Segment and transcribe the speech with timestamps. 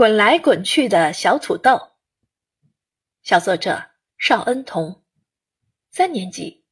[0.00, 1.90] 滚来滚去的小土豆，
[3.22, 5.02] 小作者邵恩彤，
[5.90, 6.64] 三年级。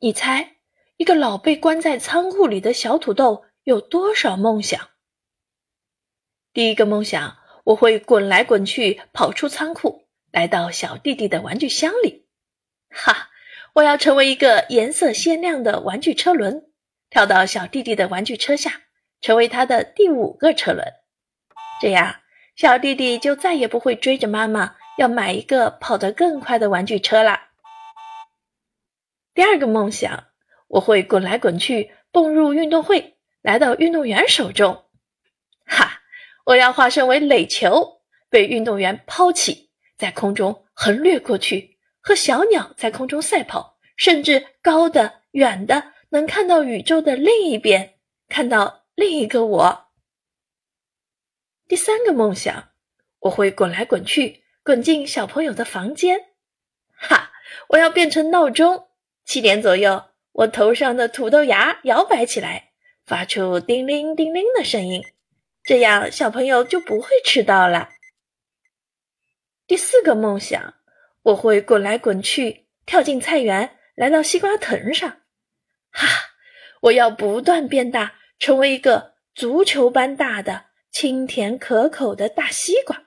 [0.00, 0.56] 你猜，
[0.96, 4.90] 一个老被关在仓库里的小土豆有多少梦想？
[6.52, 12.26] 第一个梦想，我会滚来滚去，跑出仓库，来到小弟弟的玩具箱里。
[12.88, 13.30] 哈，
[13.74, 16.68] 我要成为一个颜色鲜亮的玩具车轮，
[17.10, 18.82] 跳到小弟弟的玩具车下。
[19.20, 20.86] 成为他的第五个车轮，
[21.80, 22.16] 这样
[22.56, 27.48] 小弟弟就再也不会追着妈妈要买一个跑得更快的玩具车啦。
[29.34, 30.28] 第二个梦想，
[30.68, 34.84] 我会滚来滚去，蹦入运动会，来到运动员手中。
[35.66, 36.00] 哈，
[36.44, 47.94] 我要化身为垒球，被运动员抛起，在空中横掠过去，和小鸟在空中赛跑，甚至高的、远的，能看到宇宙的另一边，
[48.28, 48.79] 看到。
[49.00, 49.86] 另一个我，
[51.66, 52.72] 第三个梦想，
[53.20, 56.32] 我会滚来滚去，滚进小朋友的房间。
[56.92, 57.32] 哈！
[57.68, 58.88] 我要变成闹钟，
[59.24, 62.72] 七点左右，我头上的土豆芽摇摆起来，
[63.06, 65.02] 发出叮铃叮铃的声音，
[65.64, 67.88] 这样小朋友就不会迟到了。
[69.66, 70.74] 第四个梦想，
[71.22, 75.22] 我会滚来滚去，跳进菜园，来到西瓜藤上。
[75.90, 76.06] 哈！
[76.82, 78.19] 我要不断变大。
[78.40, 83.04] 成为一个足球般大的、清甜可口的大西瓜，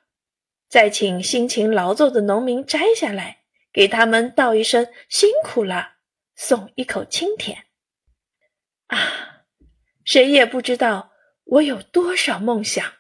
[0.70, 5.96] 再请辛勤劳作的农民摘下来，给他们道一声辛苦了，
[6.36, 7.66] 送一口清甜。
[8.88, 9.46] 啊，
[10.06, 11.12] 谁也不知道
[11.46, 12.94] 我有多少梦想。